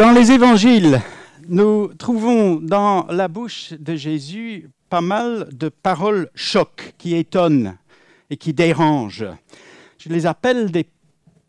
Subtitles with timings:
[0.00, 1.02] Dans les évangiles,
[1.46, 7.76] nous trouvons dans la bouche de Jésus pas mal de paroles chocs qui étonnent
[8.30, 9.28] et qui dérangent.
[9.98, 10.86] Je les appelle des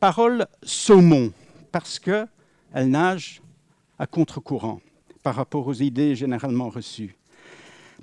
[0.02, 1.32] paroles saumon
[1.72, 2.28] parce qu'elles
[2.76, 3.42] nagent
[3.98, 4.82] à contre-courant
[5.24, 7.16] par rapport aux idées généralement reçues.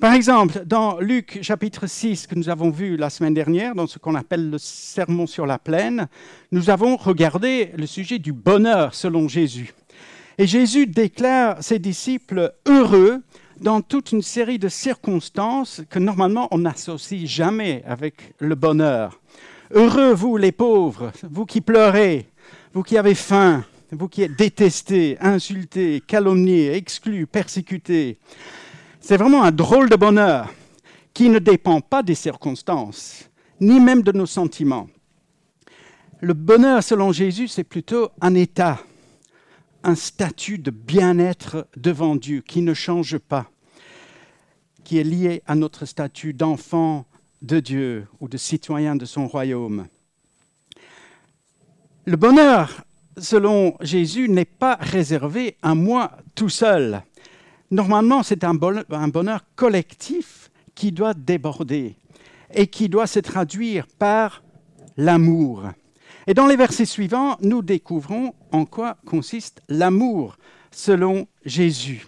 [0.01, 3.99] Par exemple, dans Luc chapitre 6 que nous avons vu la semaine dernière, dans ce
[3.99, 6.09] qu'on appelle le sermon sur la plaine,
[6.53, 9.75] nous avons regardé le sujet du bonheur selon Jésus.
[10.41, 13.23] Et Jésus déclare ses disciples heureux
[13.61, 19.21] dans toute une série de circonstances que normalement on n'associe jamais avec le bonheur.
[19.73, 22.29] Heureux vous les pauvres, vous qui pleurez,
[22.73, 28.19] vous qui avez faim, vous qui êtes détestés, insultés, calomniés, exclus, persécutés.
[29.01, 30.55] C'est vraiment un drôle de bonheur
[31.13, 33.29] qui ne dépend pas des circonstances,
[33.61, 34.89] ni même de nos sentiments.
[36.21, 38.79] Le bonheur, selon Jésus, c'est plutôt un état,
[39.83, 43.51] un statut de bien-être devant Dieu qui ne change pas,
[44.85, 47.07] qui est lié à notre statut d'enfant
[47.43, 49.87] de Dieu ou de citoyen de son royaume.
[52.05, 52.83] Le bonheur,
[53.17, 57.03] selon Jésus, n'est pas réservé à moi tout seul.
[57.71, 61.97] Normalement, c'est un bonheur collectif qui doit déborder
[62.55, 64.43] et qui doit se traduire par
[64.97, 65.65] l'amour.
[66.29, 70.37] Et dans les versets suivants, nous découvrons en quoi consiste l'amour
[70.71, 72.07] selon Jésus.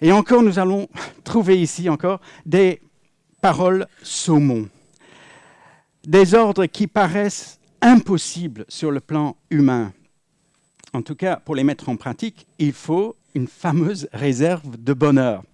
[0.00, 0.88] Et encore, nous allons
[1.22, 2.82] trouver ici encore des
[3.40, 4.68] paroles saumon,
[6.04, 9.92] des ordres qui paraissent impossibles sur le plan humain.
[10.92, 15.44] En tout cas, pour les mettre en pratique, il faut une fameuse réserve de bonheur.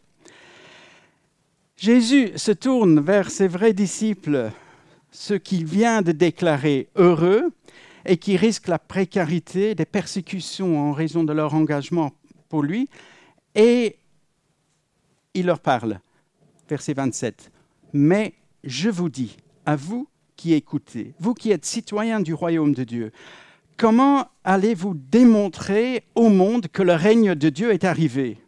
[1.77, 4.53] Jésus se tourne vers ses vrais disciples,
[5.11, 7.53] ceux qu'il vient de déclarer heureux,
[8.07, 12.13] et qui risquent la précarité, des persécutions en raison de leur engagement
[12.49, 12.89] pour lui.
[13.55, 13.97] Et
[15.35, 16.01] il leur parle,
[16.69, 17.51] verset 27,
[17.93, 22.85] Mais je vous dis, à vous qui écoutez, vous qui êtes citoyens du royaume de
[22.85, 23.13] Dieu,
[23.77, 28.39] comment allez-vous démontrer au monde que le règne de Dieu est arrivé?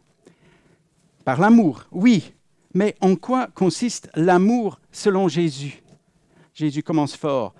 [1.25, 2.33] Par l'amour, oui,
[2.73, 5.81] mais en quoi consiste l'amour selon Jésus?
[6.53, 7.53] Jésus commence fort.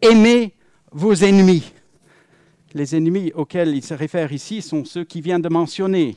[0.00, 0.54] Aimez
[0.92, 1.72] vos ennemis.
[2.74, 6.16] Les ennemis auxquels il se réfère ici sont ceux qui vient de mentionner,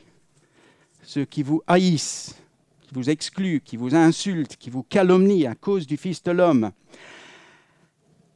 [1.03, 2.35] ceux qui vous haïssent,
[2.81, 6.71] qui vous excluent, qui vous insultent, qui vous calomnient à cause du Fils de l'homme.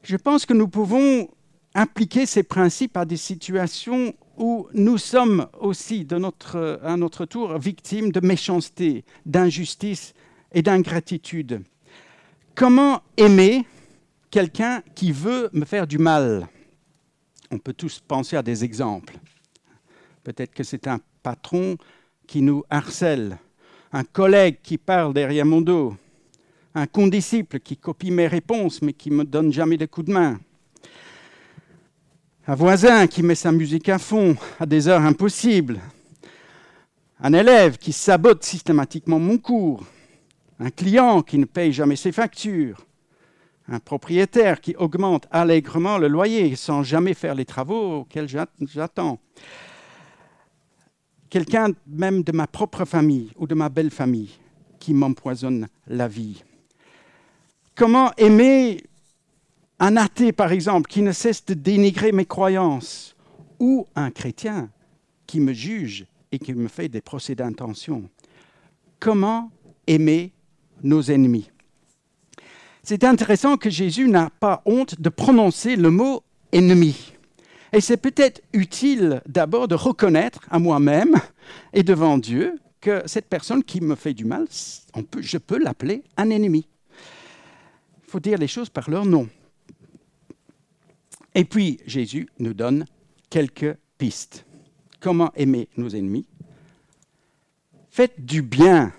[0.03, 1.29] Je pense que nous pouvons
[1.73, 8.25] appliquer ces principes à des situations où nous sommes aussi, à notre tour, victimes de
[8.25, 10.13] méchanceté, d'injustice
[10.53, 11.63] et d'ingratitude.
[12.55, 13.65] Comment aimer
[14.33, 16.47] quelqu'un qui veut me faire du mal.
[17.51, 19.19] On peut tous penser à des exemples.
[20.23, 21.77] Peut-être que c'est un patron
[22.25, 23.37] qui nous harcèle,
[23.91, 25.95] un collègue qui parle derrière mon dos,
[26.73, 30.11] un condisciple qui copie mes réponses mais qui ne me donne jamais de coup de
[30.11, 30.39] main,
[32.47, 35.79] un voisin qui met sa musique à fond à des heures impossibles,
[37.19, 39.85] un élève qui sabote systématiquement mon cours,
[40.59, 42.83] un client qui ne paye jamais ses factures,
[43.67, 49.19] un propriétaire qui augmente allègrement le loyer sans jamais faire les travaux auxquels j'attends.
[51.29, 54.31] Quelqu'un même de ma propre famille ou de ma belle famille
[54.79, 56.43] qui m'empoisonne la vie.
[57.75, 58.83] Comment aimer
[59.79, 63.15] un athée, par exemple, qui ne cesse de dénigrer mes croyances,
[63.59, 64.69] ou un chrétien
[65.25, 68.09] qui me juge et qui me fait des procès d'intention?
[68.99, 69.51] Comment
[69.87, 70.33] aimer
[70.83, 71.49] nos ennemis?
[72.83, 77.13] C'est intéressant que Jésus n'a pas honte de prononcer le mot ennemi.
[77.71, 81.15] Et c'est peut-être utile d'abord de reconnaître à moi-même
[81.71, 84.47] et devant Dieu que cette personne qui me fait du mal,
[85.19, 86.67] je peux l'appeler un ennemi.
[88.05, 89.27] Il faut dire les choses par leur nom.
[91.33, 92.85] Et puis Jésus nous donne
[93.29, 94.45] quelques pistes.
[94.99, 96.27] Comment aimer nos ennemis?
[97.89, 98.93] Faites du bien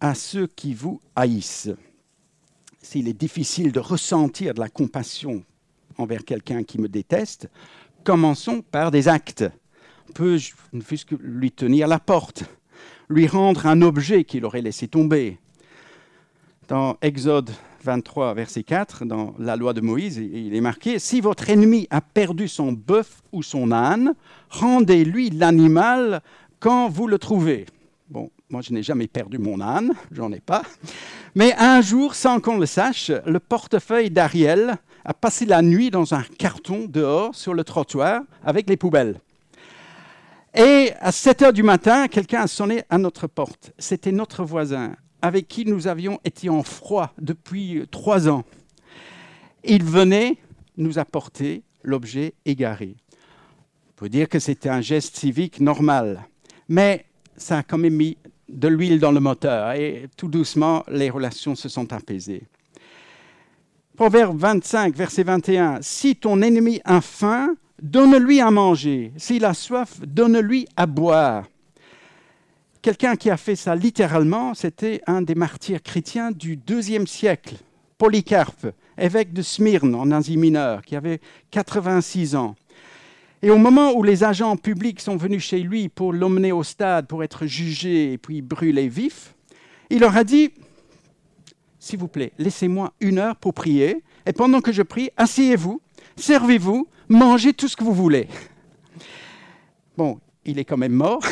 [0.00, 1.70] à ceux qui vous haïssent
[2.92, 5.42] s'il est difficile de ressentir de la compassion
[5.96, 7.48] envers quelqu'un qui me déteste,
[8.04, 9.46] commençons par des actes.
[10.10, 10.38] On peut
[11.18, 12.44] lui tenir la porte,
[13.08, 15.38] lui rendre un objet qu'il aurait laissé tomber?
[16.68, 17.50] Dans Exode
[17.82, 22.02] 23, verset 4, dans la loi de Moïse, il est marqué, Si votre ennemi a
[22.02, 24.12] perdu son bœuf ou son âne,
[24.50, 26.20] rendez-lui l'animal
[26.60, 27.64] quand vous le trouvez.
[28.10, 30.62] Bon, moi, je n'ai jamais perdu mon âne, j'en ai pas.
[31.34, 34.76] Mais un jour, sans qu'on le sache, le portefeuille d'Ariel
[35.06, 39.18] a passé la nuit dans un carton dehors sur le trottoir avec les poubelles.
[40.54, 43.72] Et à 7 heures du matin, quelqu'un a sonné à notre porte.
[43.78, 48.44] C'était notre voisin, avec qui nous avions été en froid depuis trois ans.
[49.64, 50.36] Il venait
[50.76, 52.96] nous apporter l'objet égaré.
[53.88, 56.26] On peut dire que c'était un geste civique normal,
[56.68, 57.06] mais
[57.38, 58.18] ça a quand même mis
[58.52, 62.44] de l'huile dans le moteur et tout doucement, les relations se sont apaisées.
[63.96, 65.78] Proverbe 25, verset 21.
[65.82, 69.12] Si ton ennemi a faim, donne-lui à manger.
[69.16, 71.44] S'il a soif, donne-lui à boire.
[72.80, 77.56] Quelqu'un qui a fait ça littéralement, c'était un des martyrs chrétiens du deuxième siècle,
[77.96, 78.66] Polycarpe,
[78.98, 81.20] évêque de Smyrne en Asie mineure, qui avait
[81.50, 82.56] 86 ans.
[83.42, 87.08] Et au moment où les agents publics sont venus chez lui pour l'emmener au stade
[87.08, 89.34] pour être jugé et puis brûlé vif,
[89.90, 90.52] il leur a dit
[91.82, 95.80] s'il vous plaît, laissez-moi une heure pour prier, et pendant que je prie, asseyez-vous,
[96.14, 98.28] servez-vous, mangez tout ce que vous voulez.
[99.96, 101.24] Bon, il est quand même mort,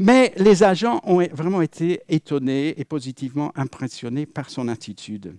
[0.00, 5.36] mais les agents ont vraiment été étonnés et positivement impressionnés par son attitude.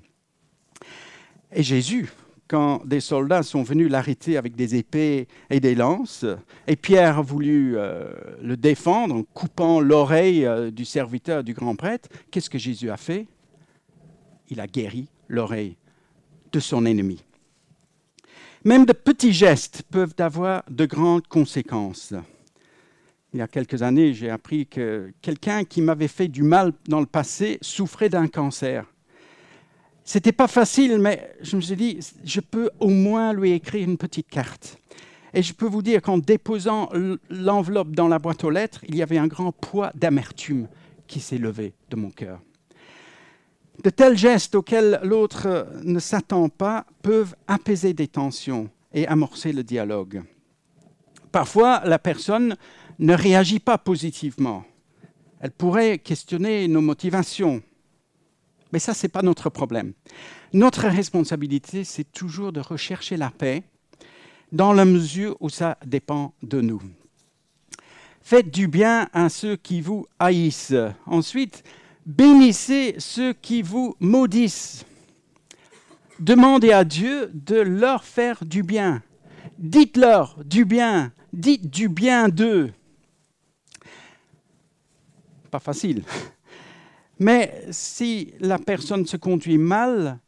[1.52, 2.10] Et Jésus,
[2.48, 6.26] quand des soldats sont venus l'arrêter avec des épées et des lances,
[6.68, 11.76] et Pierre a voulu euh, le défendre en coupant l'oreille euh, du serviteur du grand
[11.76, 13.28] prêtre, qu'est-ce que Jésus a fait?
[14.50, 15.76] Il a guéri l'oreille
[16.52, 17.24] de son ennemi.
[18.64, 22.14] Même de petits gestes peuvent avoir de grandes conséquences.
[23.34, 27.02] Il y a quelques années, j'ai appris que quelqu'un qui m'avait fait du mal dans
[27.02, 28.86] le passé souffrait d'un cancer.
[30.10, 33.98] C'était pas facile, mais je me suis dit, je peux au moins lui écrire une
[33.98, 34.78] petite carte.
[35.34, 36.90] Et je peux vous dire qu'en déposant
[37.30, 40.70] l'enveloppe dans la boîte aux lettres, il y avait un grand poids d'amertume
[41.08, 42.40] qui s'est levé de mon cœur.
[43.84, 49.64] De tels gestes auxquels l'autre ne s'attend pas peuvent apaiser des tensions et amorcer le
[49.64, 50.24] dialogue.
[51.34, 52.56] Parfois, la personne
[52.98, 54.64] ne réagit pas positivement.
[55.42, 57.62] Elle pourrait questionner nos motivations.
[58.72, 59.94] Mais ça, ce n'est pas notre problème.
[60.54, 63.64] Notre responsabilité, c'est toujours de rechercher la paix
[64.52, 66.82] dans la mesure où ça dépend de nous.
[68.22, 70.76] Faites du bien à ceux qui vous haïssent.
[71.06, 71.64] Ensuite,
[72.08, 74.86] Bénissez ceux qui vous maudissent.
[76.22, 79.04] Demandez à Dieu de leur faire du bien.
[79.60, 81.12] Dites-leur du bien.
[81.34, 82.72] Dites du bien d'eux.
[85.52, 86.04] Pas facile.
[87.20, 90.20] Mais si la personne se conduit mal,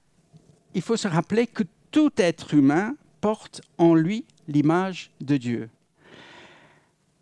[0.74, 5.70] il faut se rappeler que tout être humain porte en lui l'image de Dieu.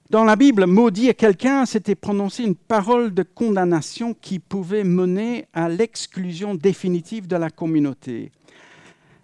[0.09, 5.67] Dans la Bible, maudire quelqu'un, c'était prononcer une parole de condamnation qui pouvait mener à
[5.67, 8.31] l'exclusion définitive de la communauté.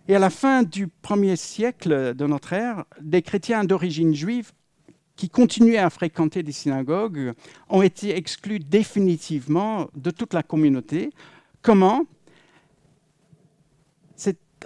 [0.09, 4.51] Et à la fin du premier siècle de notre ère, des chrétiens d'origine juive
[5.15, 7.33] qui continuaient à fréquenter des synagogues
[7.69, 11.11] ont été exclus définitivement de toute la communauté.
[11.61, 12.05] Comment?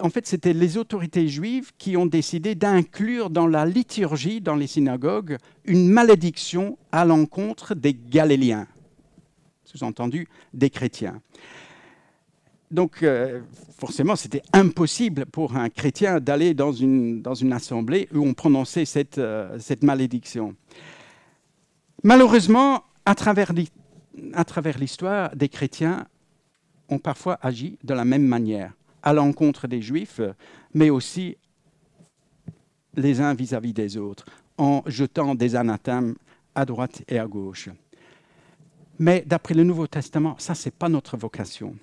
[0.00, 4.68] En fait, c'était les autorités juives qui ont décidé d'inclure dans la liturgie, dans les
[4.68, 8.68] synagogues, une malédiction à l'encontre des Galiléens,
[9.64, 11.20] sous-entendu des chrétiens.
[12.70, 13.40] Donc, euh,
[13.78, 18.84] forcément, c'était impossible pour un chrétien d'aller dans une, dans une assemblée où on prononçait
[18.84, 20.54] cette, euh, cette malédiction.
[22.02, 26.06] Malheureusement, à travers l'histoire, des chrétiens
[26.90, 28.72] ont parfois agi de la même manière
[29.02, 30.20] à l'encontre des Juifs,
[30.74, 31.36] mais aussi
[32.94, 34.26] les uns vis-à-vis des autres,
[34.58, 36.16] en jetant des anathèmes
[36.54, 37.70] à droite et à gauche.
[38.98, 41.76] Mais d'après le Nouveau Testament, ça, ce n'est pas notre vocation.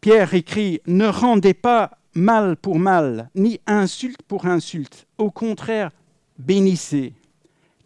[0.00, 5.06] Pierre écrit, ne rendez pas mal pour mal, ni insulte pour insulte.
[5.18, 5.90] Au contraire,
[6.38, 7.14] bénissez,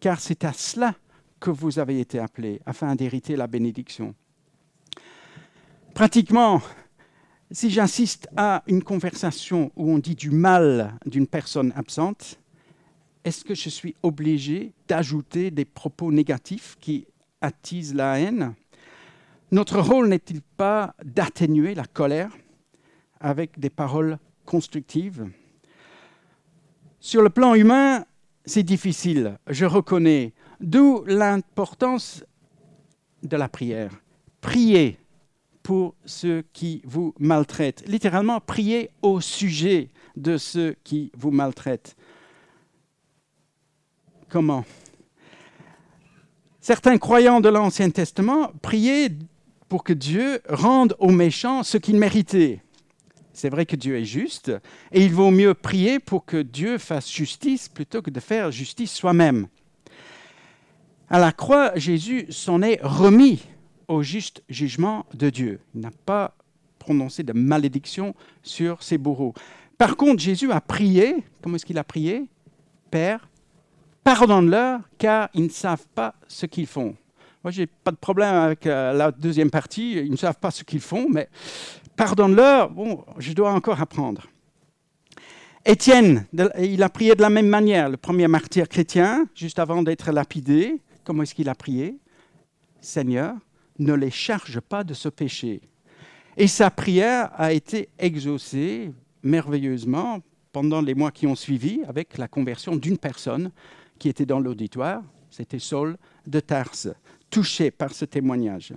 [0.01, 0.95] car c'est à cela
[1.41, 4.15] que vous avez été appelés, afin d'hériter la bénédiction.
[5.95, 6.63] Pratiquement,
[7.51, 12.39] si j'insiste à une conversation où on dit du mal d'une personne absente,
[13.25, 17.07] est-ce que je suis obligé d'ajouter des propos négatifs qui
[17.41, 18.55] attisent la haine?
[19.53, 22.31] Notre rôle n'est-il pas d'atténuer la colère
[23.21, 25.31] avec des paroles constructives?
[27.01, 28.07] Sur le plan humain,
[28.47, 32.25] c'est difficile, je reconnais, d'où l'importance
[33.23, 33.93] de la prière.
[34.41, 34.99] Prier
[35.63, 37.85] pour ceux qui vous maltraitent.
[37.87, 41.95] Littéralement, priez au sujet de ceux qui vous maltraitent.
[44.31, 44.65] Comment?
[46.59, 49.11] Certains croyants de l'Ancien Testament priaient
[49.73, 52.61] pour que Dieu rende aux méchants ce qu'ils méritaient.
[53.33, 54.53] C'est vrai que Dieu est juste,
[54.93, 58.93] et il vaut mieux prier pour que Dieu fasse justice plutôt que de faire justice
[58.93, 59.47] soi-même.
[61.09, 63.47] À la croix, Jésus s'en est remis
[63.89, 65.59] au juste jugement de Dieu.
[65.75, 66.37] Il n'a pas
[66.79, 69.33] prononcé de malédiction sur ses bourreaux.
[69.79, 71.25] Par contre, Jésus a prié.
[71.41, 72.27] Comment est-ce qu'il a prié?
[72.91, 73.27] Père,
[74.05, 76.95] pardonne-leur, car ils ne savent pas ce qu'ils font.
[77.45, 79.93] Moi, je n'ai pas de problème avec euh, la deuxième partie.
[79.95, 81.29] Ils ne savent pas ce qu'ils font, mais
[81.97, 82.71] pardonne-leur.
[82.71, 84.29] Bon, je dois encore apprendre.
[85.65, 86.27] Étienne,
[86.59, 90.81] il a prié de la même manière, le premier martyr chrétien, juste avant d'être lapidé.
[91.05, 91.99] Comment est-ce qu'il a prié?
[92.81, 93.35] Seigneur,
[93.79, 95.61] ne les charge pas de ce péché.
[96.37, 100.21] Et sa prière a été exaucée merveilleusement
[100.53, 103.51] pendant les mois qui ont suivi avec la conversion d'une personne
[103.99, 105.03] qui était dans l'auditoire,
[105.33, 105.97] c'était Saul
[106.27, 106.89] de Tarse,
[107.31, 108.75] touché par ce témoignage.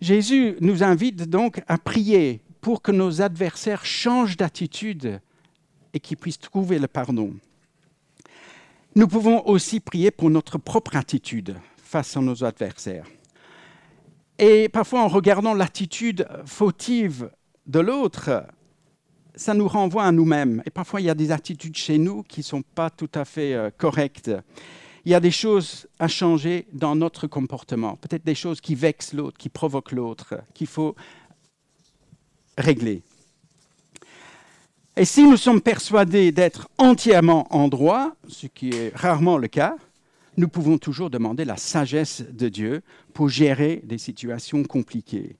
[0.00, 5.20] Jésus nous invite donc à prier pour que nos adversaires changent d'attitude
[5.92, 7.34] et qu'ils puissent trouver le pardon.
[8.96, 13.06] Nous pouvons aussi prier pour notre propre attitude face à nos adversaires.
[14.38, 17.30] Et parfois, en regardant l'attitude fautive
[17.66, 18.46] de l'autre,
[19.36, 20.62] ça nous renvoie à nous-mêmes.
[20.64, 23.24] Et parfois, il y a des attitudes chez nous qui ne sont pas tout à
[23.24, 24.30] fait euh, correctes.
[25.04, 29.12] Il y a des choses à changer dans notre comportement, peut-être des choses qui vexent
[29.12, 30.94] l'autre, qui provoquent l'autre, qu'il faut
[32.56, 33.02] régler.
[34.96, 39.76] Et si nous sommes persuadés d'être entièrement en droit, ce qui est rarement le cas,
[40.36, 42.82] nous pouvons toujours demander la sagesse de Dieu
[43.12, 45.36] pour gérer des situations compliquées,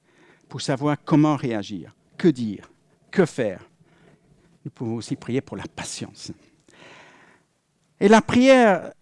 [0.49, 2.71] pour savoir comment réagir, que dire,
[3.11, 3.69] que faire.
[4.65, 6.33] Nous pouvons aussi prier pour la patience.
[8.01, 8.93] Et la prière,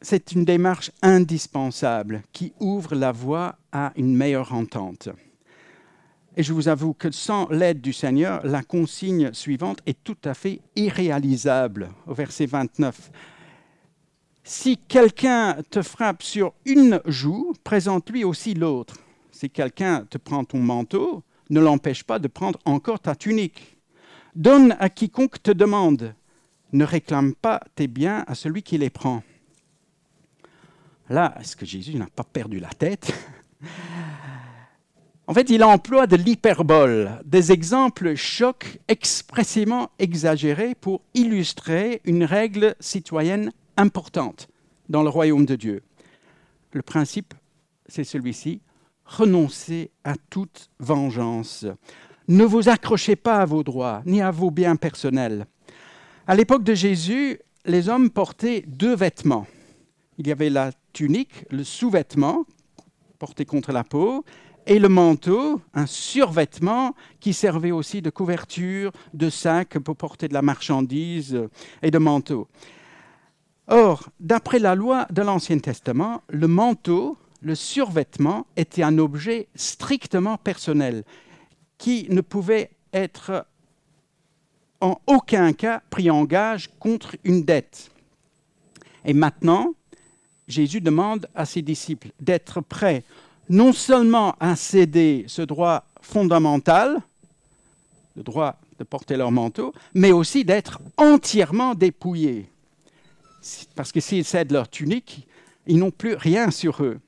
[0.00, 5.08] c'est une démarche indispensable qui ouvre la voie à une meilleure entente.
[6.36, 10.34] Et je vous avoue que sans l'aide du Seigneur, la consigne suivante est tout à
[10.34, 13.10] fait irréalisable au verset 29.
[14.44, 18.94] Si quelqu'un te frappe sur une joue, présente-lui aussi l'autre.
[19.32, 23.76] Si quelqu'un te prend ton manteau, ne l'empêche pas de prendre encore ta tunique.
[24.36, 26.14] Donne à quiconque te demande.
[26.72, 29.22] Ne réclame pas tes biens à celui qui les prend.
[31.10, 33.12] Là, est-ce que Jésus n'a pas perdu la tête?
[35.26, 42.74] En fait, il emploie de l'hyperbole, des exemples chocs expressément exagérés pour illustrer une règle
[42.80, 44.48] citoyenne importante
[44.88, 45.82] dans le royaume de Dieu.
[46.72, 47.34] Le principe,
[47.86, 48.62] c'est celui-ci,
[49.04, 51.66] renoncer à toute vengeance.
[52.26, 55.46] Ne vous accrochez pas à vos droits, ni à vos biens personnels.
[56.26, 59.46] À l'époque de Jésus, les hommes portaient deux vêtements.
[60.18, 62.44] Il y avait la tunique, le sous-vêtement
[63.20, 64.24] porté contre la peau,
[64.66, 70.34] et le manteau, un survêtement qui servait aussi de couverture, de sac pour porter de
[70.34, 71.40] la marchandise
[71.82, 72.48] et de manteau.
[73.68, 80.36] Or, d'après la loi de l'Ancien Testament, le manteau, le survêtement, était un objet strictement
[80.36, 81.04] personnel
[81.78, 83.46] qui ne pouvait être
[84.80, 87.92] en aucun cas pris en gage contre une dette.
[89.04, 89.74] Et maintenant,
[90.48, 93.04] Jésus demande à ses disciples d'être prêts
[93.48, 97.00] non seulement à céder ce droit fondamental,
[98.16, 102.50] le droit de porter leur manteau, mais aussi d'être entièrement dépouillés.
[103.74, 105.26] Parce que s'ils cèdent leur tunique,
[105.66, 107.00] ils n'ont plus rien sur eux.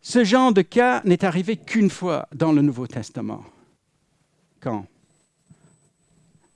[0.00, 3.44] Ce genre de cas n'est arrivé qu'une fois dans le Nouveau Testament.
[4.60, 4.86] Quand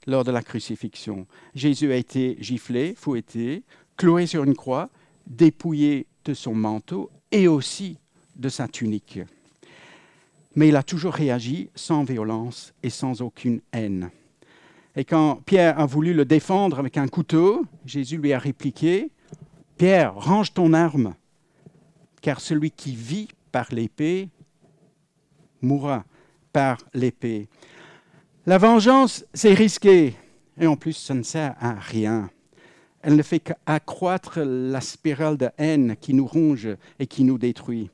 [0.06, 1.26] Lors de la crucifixion.
[1.54, 3.62] Jésus a été giflé, fouetté,
[3.96, 4.90] cloué sur une croix,
[5.28, 7.98] dépouillé de son manteau et aussi
[8.36, 9.20] de sa tunique.
[10.56, 14.10] Mais il a toujours réagi sans violence et sans aucune haine.
[14.96, 19.10] Et quand Pierre a voulu le défendre avec un couteau, Jésus lui a répliqué,
[19.76, 21.14] Pierre, range ton arme,
[22.20, 24.28] car celui qui vit par l'épée
[25.62, 26.04] mourra
[26.52, 27.48] par l'épée.
[28.46, 30.16] La vengeance, c'est risqué,
[30.58, 32.30] et en plus, ça ne sert à rien.
[33.02, 37.90] Elle ne fait qu'accroître la spirale de haine qui nous ronge et qui nous détruit.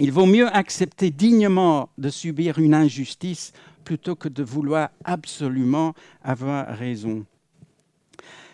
[0.00, 3.52] Il vaut mieux accepter dignement de subir une injustice
[3.84, 7.24] plutôt que de vouloir absolument avoir raison.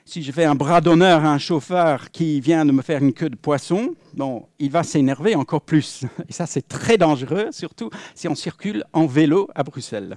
[0.07, 3.14] Si je fais un bras d'honneur à un chauffeur qui vient de me faire une
[3.14, 6.04] queue de poisson, bon, il va s'énerver encore plus.
[6.28, 10.16] Et ça, c'est très dangereux, surtout si on circule en vélo à Bruxelles.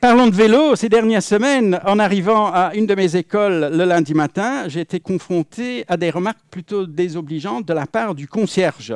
[0.00, 4.14] Parlons de vélo, ces dernières semaines, en arrivant à une de mes écoles le lundi
[4.14, 8.94] matin, j'ai été confronté à des remarques plutôt désobligeantes de la part du concierge.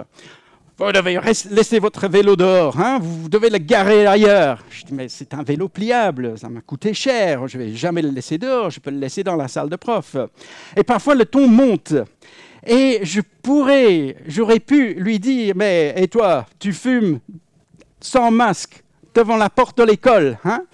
[0.78, 1.20] vous devez
[1.50, 4.64] laisser votre vélo dehors, hein, vous devez le garer ailleurs.
[4.70, 8.00] Je dis, mais c'est un vélo pliable, ça m'a coûté cher, je ne vais jamais
[8.00, 10.16] le laisser dehors, je peux le laisser dans la salle de prof.
[10.74, 11.92] Et parfois le ton monte.
[12.66, 17.18] Et je pourrais, j'aurais pu lui dire, mais et toi, tu fumes
[18.00, 18.83] sans masque
[19.14, 20.38] devant la porte de l'école.
[20.44, 20.64] Hein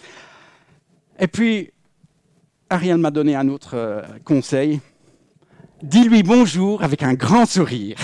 [1.18, 1.70] et puis,
[2.70, 4.80] Ariane m'a donné un autre euh, conseil.
[5.82, 7.96] Dis-lui bonjour avec un grand sourire.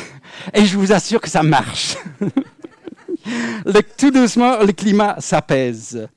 [0.54, 1.96] Et je vous assure que ça marche.
[3.98, 6.08] tout doucement, le climat s'apaise.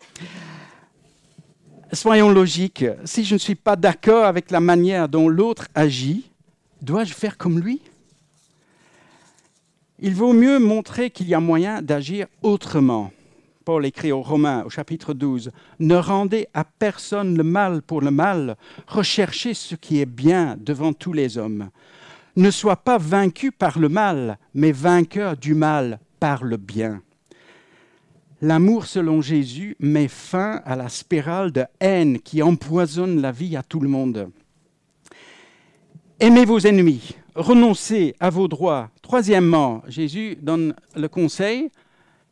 [1.92, 2.86] Soyons logiques.
[3.06, 6.30] Si je ne suis pas d'accord avec la manière dont l'autre agit,
[6.82, 7.82] dois-je faire comme lui?
[10.00, 13.12] Il vaut mieux montrer qu'il y a moyen d'agir autrement.
[13.70, 18.10] Paul écrit aux Romains au chapitre 12, Ne rendez à personne le mal pour le
[18.10, 18.58] mal,
[18.88, 21.70] recherchez ce qui est bien devant tous les hommes.
[22.36, 27.04] Ne sois pas vaincu par le mal, mais vainqueur du mal par le bien.
[28.42, 33.62] L'amour selon Jésus met fin à la spirale de haine qui empoisonne la vie à
[33.62, 34.32] tout le monde.
[36.20, 38.90] Aimez vos ennemis, renoncez à vos droits.
[39.04, 41.70] Troisièmement, Jésus donne le conseil,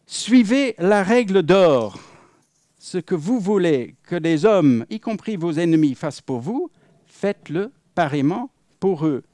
[0.09, 1.99] Suivez la règle d'or.
[2.79, 6.71] Ce que vous voulez que les hommes, y compris vos ennemis, fassent pour vous,
[7.07, 8.49] faites-le pareillement
[8.79, 9.25] pour eux.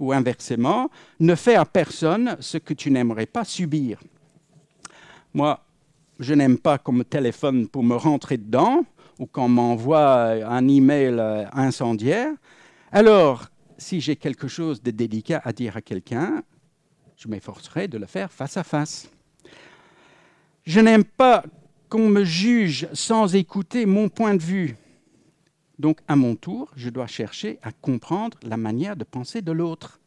[0.00, 4.00] Ou inversement, ne fais à personne ce que tu n'aimerais pas subir.
[5.34, 5.62] Moi,
[6.18, 8.86] je n'aime pas qu'on me téléphone pour me rentrer dedans
[9.18, 11.20] ou qu'on m'envoie un email
[11.52, 12.32] incendiaire.
[12.90, 16.42] Alors, si j'ai quelque chose de délicat à dire à quelqu'un,
[17.18, 19.10] je m'efforcerai de le faire face à face.
[20.66, 21.44] Je n'aime pas
[21.88, 24.74] qu'on me juge sans écouter mon point de vue.
[25.78, 30.00] Donc, à mon tour, je dois chercher à comprendre la manière de penser de l'autre.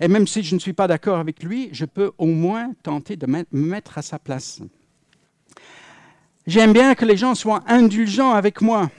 [0.00, 3.16] Et même si je ne suis pas d'accord avec lui, je peux au moins tenter
[3.16, 4.60] de me mettre à sa place.
[6.44, 8.90] J'aime bien que les gens soient indulgents avec moi,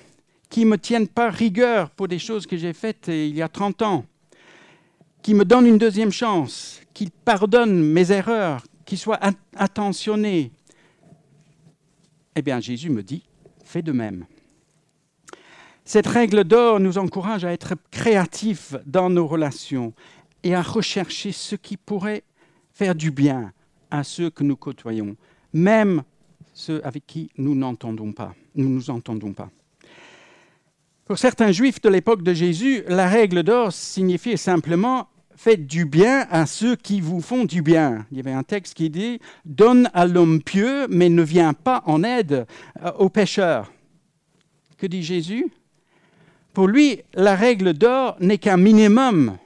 [0.49, 3.49] qu'ils ne me tiennent pas rigueur pour des choses que j'ai faites il y a
[3.49, 4.05] 30 ans,
[5.21, 9.19] qu'ils me donnent une deuxième chance, qu'ils pardonnent mes erreurs, qui soit
[9.55, 10.51] attentionné.
[12.35, 13.23] Eh bien, Jésus me dit,
[13.63, 14.25] fais de même.
[15.85, 19.93] Cette règle d'or nous encourage à être créatifs dans nos relations
[20.43, 22.23] et à rechercher ce qui pourrait
[22.73, 23.51] faire du bien
[23.91, 25.15] à ceux que nous côtoyons,
[25.53, 26.03] même
[26.53, 29.49] ceux avec qui nous n'entendons pas, nous nous entendons pas.
[31.05, 36.27] Pour certains juifs de l'époque de Jésus, la règle d'or signifiait simplement faites du bien
[36.29, 38.05] à ceux qui vous font du bien.
[38.11, 41.83] Il y avait un texte qui dit Donne à l'homme pieux, mais ne viens pas
[41.85, 42.45] en aide
[42.83, 43.71] euh, aux pécheurs.
[44.77, 45.47] Que dit Jésus
[46.53, 49.37] Pour lui, la règle d'or n'est qu'un minimum.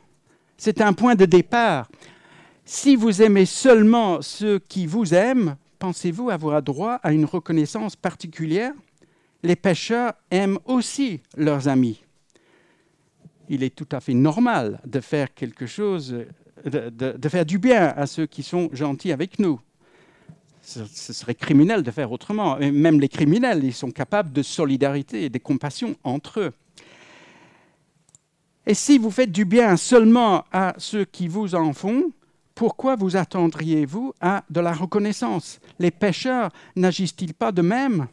[0.58, 1.90] C'est un point de départ.
[2.66, 8.74] Si vous aimez seulement ceux qui vous aiment, pensez-vous avoir droit à une reconnaissance particulière?
[9.44, 12.02] Les pécheurs aiment aussi leurs amis
[13.50, 16.16] il est tout à fait normal de faire quelque chose,
[16.66, 19.60] de, faire du bien à ceux qui sont gentils avec nous.
[20.62, 22.58] Ce, serait criminel de faire autrement.
[22.58, 26.54] Même les criminels, ils sont capables de solidarité et de compassion entre eux.
[28.66, 32.12] Et si vous faites du bien seulement à ceux qui vous en font,
[32.54, 35.62] pourquoi vous attendriez-vous à de la reconnaissance?
[35.80, 38.08] Les pêcheurs n'agissent-ils pas de même?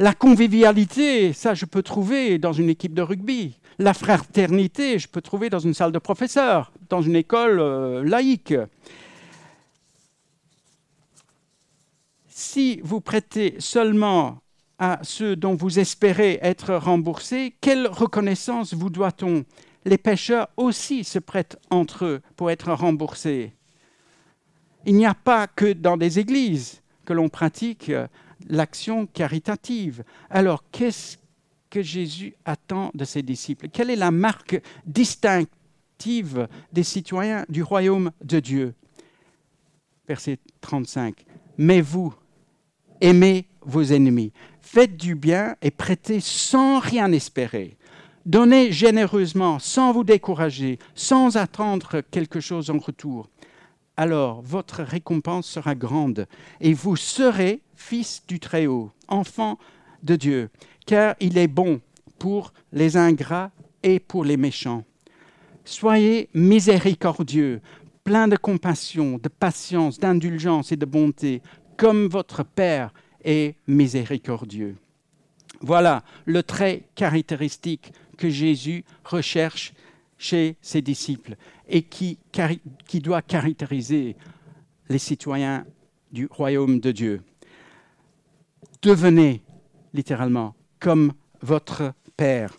[0.00, 3.58] La convivialité, ça je peux trouver dans une équipe de rugby.
[3.80, 8.54] La fraternité, je peux trouver dans une salle de professeurs, dans une école euh, laïque.
[12.28, 14.38] Si vous prêtez seulement
[14.78, 19.44] à ceux dont vous espérez être remboursés, quelle reconnaissance vous doit-on?
[19.84, 23.52] Les pêcheurs aussi se prêtent entre eux pour être remboursés.
[24.86, 28.06] Il n'y a pas que dans des églises que l'on pratique euh,
[28.48, 30.04] l'action caritative.
[30.30, 31.16] Alors, qu'est-ce
[31.70, 33.68] que Jésus attend de ses disciples?
[33.68, 38.74] Quelle est la marque distinctive des citoyens du royaume de Dieu?
[40.06, 41.24] Verset 35.
[41.58, 42.14] Mais vous,
[43.00, 47.76] aimez vos ennemis, faites du bien et prêtez sans rien espérer.
[48.24, 53.28] Donnez généreusement, sans vous décourager, sans attendre quelque chose en retour.
[53.96, 56.26] Alors votre récompense sera grande
[56.60, 59.58] et vous serez fils du Très-Haut, enfants
[60.02, 60.50] de Dieu
[60.88, 61.82] car il est bon
[62.18, 64.84] pour les ingrats et pour les méchants.
[65.66, 67.60] Soyez miséricordieux,
[68.04, 71.42] plein de compassion, de patience, d'indulgence et de bonté,
[71.76, 74.76] comme votre Père est miséricordieux.
[75.60, 79.74] Voilà le trait caractéristique que Jésus recherche
[80.16, 81.36] chez ses disciples
[81.68, 82.18] et qui,
[82.86, 84.16] qui doit caractériser
[84.88, 85.66] les citoyens
[86.10, 87.20] du royaume de Dieu.
[88.82, 89.42] Devenez
[89.92, 91.12] littéralement comme
[91.42, 92.56] votre Père.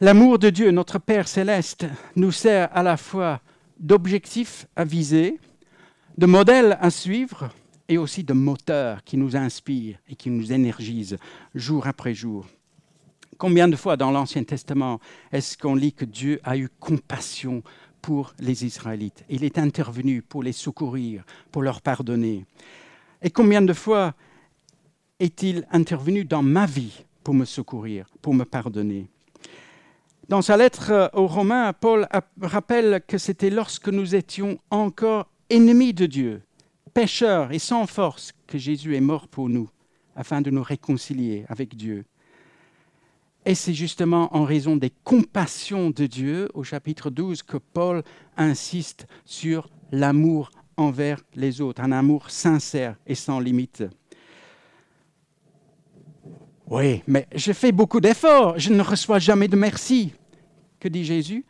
[0.00, 3.40] L'amour de Dieu, notre Père céleste, nous sert à la fois
[3.78, 5.38] d'objectif à viser,
[6.18, 7.50] de modèle à suivre
[7.88, 11.16] et aussi de moteur qui nous inspire et qui nous énergise
[11.54, 12.46] jour après jour.
[13.38, 15.00] Combien de fois dans l'Ancien Testament
[15.32, 17.62] est-ce qu'on lit que Dieu a eu compassion
[18.00, 19.24] pour les Israélites?
[19.28, 22.44] Il est intervenu pour les secourir, pour leur pardonner.
[23.22, 24.14] Et combien de fois
[25.20, 29.08] est-il intervenu dans ma vie pour me secourir, pour me pardonner?
[30.28, 32.08] Dans sa lettre aux Romains, Paul
[32.40, 36.42] rappelle que c'était lorsque nous étions encore ennemis de Dieu,
[36.94, 39.68] pécheurs et sans force, que Jésus est mort pour nous,
[40.16, 42.04] afin de nous réconcilier avec Dieu.
[43.44, 48.02] Et c'est justement en raison des compassions de Dieu, au chapitre 12, que Paul
[48.36, 53.84] insiste sur l'amour envers les autres, un amour sincère et sans limite.
[56.70, 60.12] Oui, mais je fais beaucoup d'efforts, je ne reçois jamais de merci.
[60.78, 61.44] Que dit Jésus?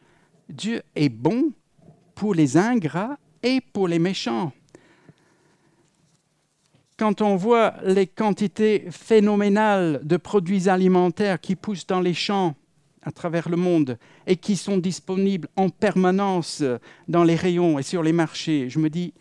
[0.48, 1.52] Dieu est bon
[2.14, 4.52] pour les ingrats et pour les méchants
[7.00, 12.54] quand on voit les quantités phénoménales de produits alimentaires qui poussent dans les champs
[13.02, 16.62] à travers le monde et qui sont disponibles en permanence
[17.08, 19.14] dans les rayons et sur les marchés, je me dis,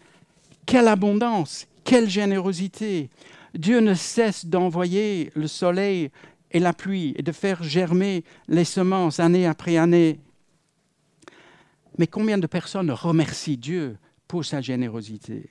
[0.66, 3.10] quelle abondance, quelle générosité.
[3.56, 6.12] Dieu ne cesse d'envoyer le soleil
[6.52, 10.20] et la pluie et de faire germer les semences année après année.
[11.98, 15.50] Mais combien de personnes remercient Dieu pour sa générosité?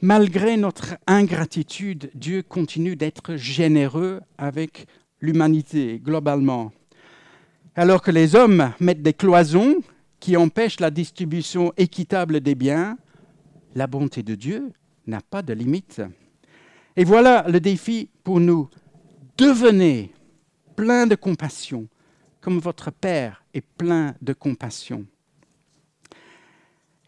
[0.00, 4.86] Malgré notre ingratitude, Dieu continue d'être généreux avec
[5.20, 6.72] l'humanité globalement.
[7.74, 9.76] Alors que les hommes mettent des cloisons
[10.20, 12.96] qui empêchent la distribution équitable des biens,
[13.74, 14.72] la bonté de Dieu
[15.06, 16.02] n'a pas de limite.
[16.98, 18.70] Et voilà le défi pour nous.
[19.36, 20.12] Devenez
[20.76, 21.88] plein de compassion,
[22.40, 25.04] comme votre Père est plein de compassion.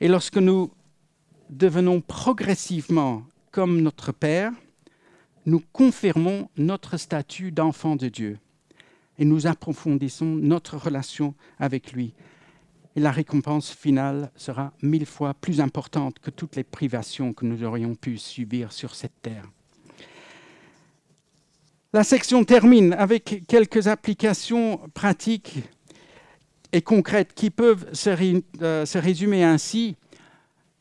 [0.01, 0.71] Et lorsque nous
[1.49, 4.53] devenons progressivement comme notre Père,
[5.47, 8.39] nous confirmons notre statut d'enfant de Dieu
[9.19, 12.13] et nous approfondissons notre relation avec lui.
[12.95, 17.65] Et la récompense finale sera mille fois plus importante que toutes les privations que nous
[17.65, 19.49] aurions pu subir sur cette terre.
[21.95, 25.61] La section termine avec quelques applications pratiques
[26.71, 29.97] et concrètes qui peuvent se, euh, résumer ainsi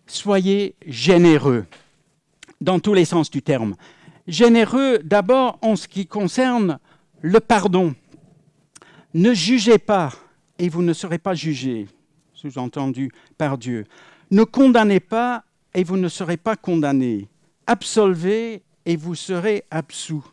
[0.06, 1.66] soyez généreux,
[2.60, 3.78] dans tous les sens du terme.
[4.28, 6.78] Généreux d'abord en ce qui concerne
[7.22, 7.96] le pardon.
[9.14, 10.12] Ne jugez pas
[10.60, 11.88] et vous ne serez pas jugés,
[12.34, 13.86] sous-entendu par Dieu.
[14.30, 17.30] Ne condamnez pas et vous ne serez pas condamnés.
[17.66, 20.26] Absolvez et vous serez absous.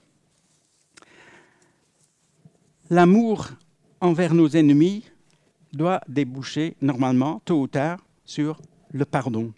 [2.91, 3.49] L'amour
[4.01, 5.05] envers nos ennemis
[5.73, 9.53] doit déboucher normalement, tôt ou tard, sur le pardon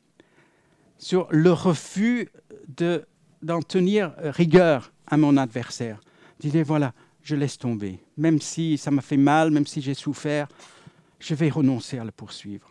[0.98, 2.28] sur le refus
[3.42, 6.00] d'en tenir rigueur à mon adversaire.
[6.40, 7.98] Disais, voilà, je laisse tomber.
[8.16, 10.48] Même si ça m'a fait mal, même si j'ai souffert,
[11.18, 12.70] je vais renoncer à le poursuivre.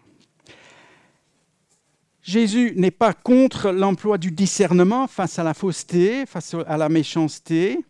[2.22, 7.86] Jésus n'est pas contre l'emploi du discernement face à la fausseté, face à la méchanceté,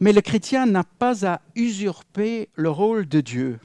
[0.00, 3.58] mais le chrétien n'a pas à usurper le rôle de Dieu.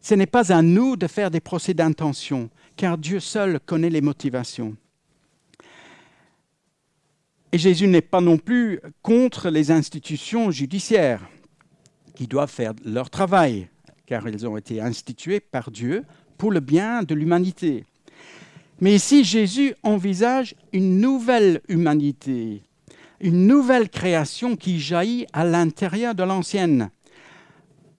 [0.00, 4.00] Ce n'est pas à nous de faire des procès d'intention, car Dieu seul connaît les
[4.00, 4.76] motivations.
[7.52, 11.28] Et Jésus n'est pas non plus contre les institutions judiciaires
[12.14, 13.68] qui doivent faire leur travail,
[14.06, 16.04] car elles ont été instituées par Dieu
[16.36, 17.84] pour le bien de l'humanité.
[18.80, 22.62] Mais ici, Jésus envisage une nouvelle humanité,
[23.20, 26.90] une nouvelle création qui jaillit à l'intérieur de l'ancienne.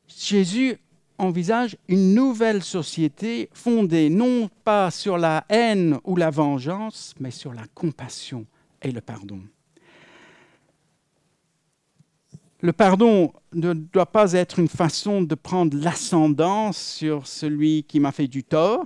[0.08, 0.78] Jésus
[1.18, 7.54] envisage une nouvelle société fondée non pas sur la haine ou la vengeance, mais sur
[7.54, 8.46] la compassion
[8.82, 9.40] et le pardon.
[12.62, 18.12] Le pardon ne doit pas être une façon de prendre l'ascendance sur celui qui m'a
[18.12, 18.86] fait du tort,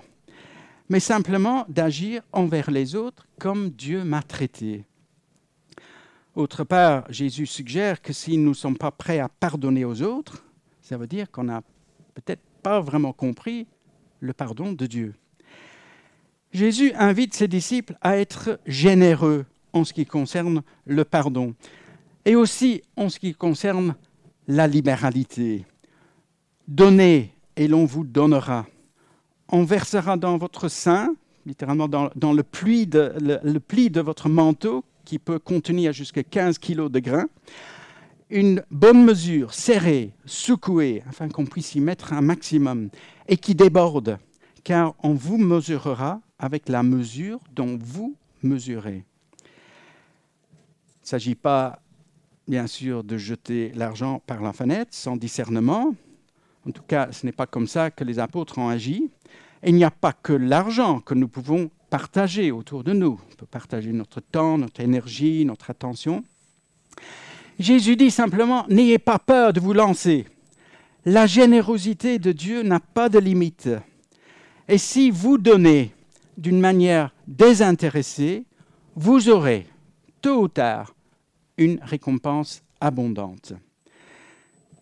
[0.90, 4.86] mais simplement d'agir envers les autres comme Dieu m'a traité.
[6.40, 10.42] Autre part, Jésus suggère que si nous ne sommes pas prêts à pardonner aux autres,
[10.82, 11.62] ça veut dire qu'on n'a
[12.14, 13.68] peut-être pas vraiment compris
[14.22, 15.16] le pardon de Dieu.
[16.54, 21.56] Jésus invite ses disciples à être généreux en ce qui concerne le pardon.
[22.24, 23.96] Et aussi en ce qui concerne
[24.48, 25.66] la libéralité.
[26.70, 28.66] Donnez et l'on vous donnera.
[29.50, 31.14] On versera dans votre sein,
[31.46, 37.00] littéralement dans, le, le, pli de votre manteau, qui peut contenir jusqu'à 15 kg de
[37.00, 37.30] grains,
[38.30, 42.90] une bonne mesure, serrée, secouée, afin qu'on puisse y mettre un maximum,
[43.28, 44.20] et qui déborde,
[44.64, 49.04] car on vous mesurera avec la mesure dont vous mesurez.
[49.42, 51.82] Il ne s'agit pas,
[52.48, 55.96] bien sûr, de jeter l'argent par la fenêtre sans discernement.
[56.68, 59.10] En tout cas, ce n'est pas comme ça que les apôtres ont agi.
[59.64, 63.20] Et il n'y a pas que l'argent que nous pouvons partager autour de nous.
[63.32, 66.24] On peut partager notre temps, notre énergie, notre attention.
[67.60, 70.28] Jésus dit simplement, n'ayez pas peur de vous lancer.
[71.06, 73.70] La générosité de Dieu n'a pas de limite.
[74.68, 75.92] Et si vous donnez
[76.38, 78.46] d'une manière désintéressée,
[78.96, 79.68] vous aurez,
[80.22, 80.94] tôt ou tard,
[81.58, 83.54] une récompense abondante.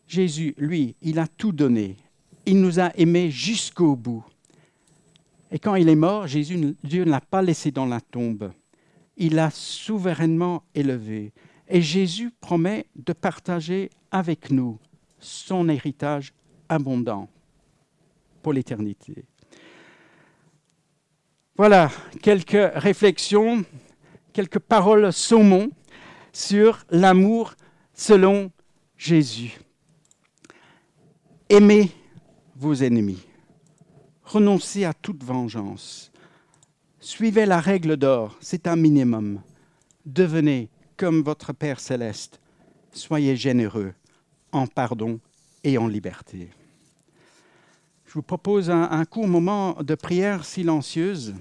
[0.07, 1.97] Jésus, lui, il a tout donné.
[2.45, 4.23] Il nous a aimés jusqu'au bout.
[5.51, 8.51] Et quand il est mort, Jésus, Dieu ne l'a pas laissé dans la tombe.
[9.15, 11.33] Il l'a souverainement élevé.
[11.67, 14.79] Et Jésus promet de partager avec nous
[15.19, 16.33] son héritage
[16.69, 17.29] abondant
[18.41, 19.25] pour l'éternité.
[21.55, 21.89] Voilà
[22.21, 23.63] quelques réflexions,
[24.31, 25.71] quelques paroles saumon
[26.31, 27.55] sur l'amour
[27.93, 28.51] selon
[28.95, 29.59] Jésus.
[31.49, 31.91] Aimez
[32.55, 33.26] vos ennemis.
[34.27, 36.11] Renoncez à toute vengeance.
[36.99, 39.41] Suivez la règle d'or, c'est un minimum.
[40.05, 42.41] Devenez comme votre Père céleste.
[42.91, 43.93] Soyez généreux
[44.51, 45.21] en pardon
[45.63, 46.49] et en liberté.
[48.05, 51.33] Je vous propose un, court moment de prière silencieuse.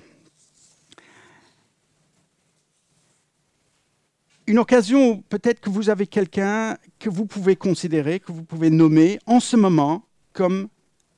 [4.46, 9.18] Une occasion peut-être que vous avez quelqu'un que vous pouvez considérer, que vous pouvez nommer
[9.26, 10.68] en ce moment comme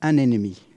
[0.00, 0.67] un ennemi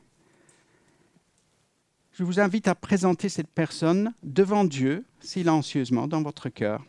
[2.21, 6.85] je vous invite à présenter cette personne devant Dieu, silencieusement, dans votre cœur,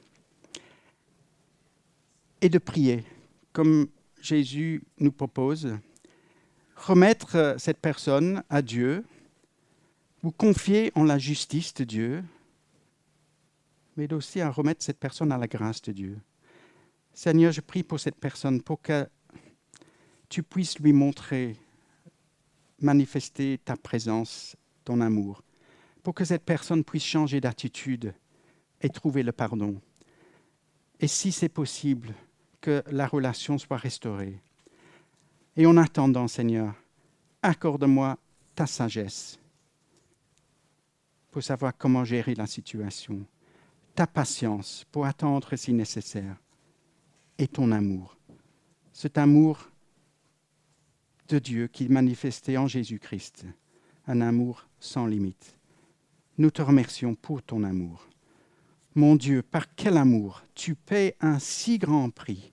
[2.42, 3.02] et de prier,
[3.54, 3.88] comme
[4.20, 5.74] Jésus nous propose.
[6.76, 9.06] Remettre cette personne à Dieu,
[10.20, 12.22] vous confier en la justice de Dieu,
[13.96, 16.18] mais aussi à remettre cette personne à la grâce de Dieu.
[17.14, 19.08] Seigneur, je prie pour cette personne, pour que
[20.28, 21.56] tu puisses lui montrer,
[22.80, 25.42] manifester ta présence ton amour,
[26.02, 28.14] pour que cette personne puisse changer d'attitude
[28.80, 29.80] et trouver le pardon.
[31.00, 32.14] Et si c'est possible,
[32.62, 34.40] que la relation soit restaurée.
[35.56, 36.74] Et en attendant, Seigneur,
[37.42, 38.18] accorde-moi
[38.54, 39.38] ta sagesse
[41.30, 43.26] pour savoir comment gérer la situation,
[43.94, 46.36] ta patience pour attendre si nécessaire,
[47.36, 48.16] et ton amour.
[48.92, 49.70] Cet amour
[51.28, 53.46] de Dieu qui est manifesté en Jésus-Christ
[54.06, 55.56] un amour sans limite.
[56.38, 58.08] Nous te remercions pour ton amour.
[58.96, 62.52] Mon Dieu, par quel amour tu paies un si grand prix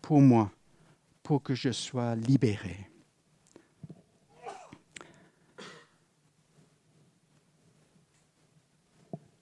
[0.00, 0.52] pour moi,
[1.24, 2.76] pour que je sois libéré.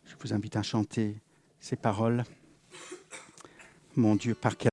[0.07, 1.21] Je vous invite à chanter
[1.61, 2.25] ces paroles.
[3.97, 4.63] Mon Dieu, par quel